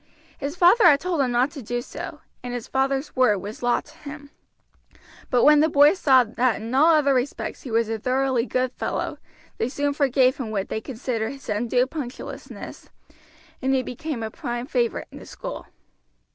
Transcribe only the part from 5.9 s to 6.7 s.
saw that